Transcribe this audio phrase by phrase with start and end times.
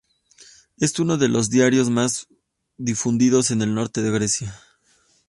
[0.79, 2.27] Es uno de los diarios más
[2.75, 4.59] difundidos en el norte de Grecia.